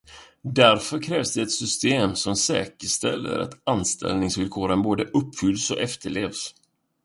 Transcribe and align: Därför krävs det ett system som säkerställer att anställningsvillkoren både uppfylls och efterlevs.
Därför 0.41 0.99
krävs 0.99 1.33
det 1.33 1.41
ett 1.41 1.51
system 1.51 2.15
som 2.15 2.35
säkerställer 2.35 3.39
att 3.39 3.53
anställningsvillkoren 3.63 4.81
både 4.81 5.03
uppfylls 5.03 5.71
och 5.71 5.79
efterlevs. 5.79 6.53